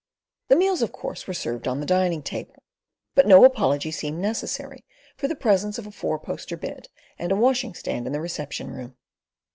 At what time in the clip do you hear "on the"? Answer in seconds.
1.67-1.85